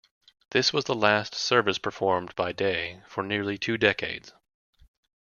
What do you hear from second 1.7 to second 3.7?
performed by Day for nearly